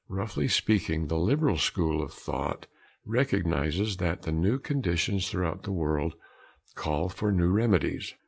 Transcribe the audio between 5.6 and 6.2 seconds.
the world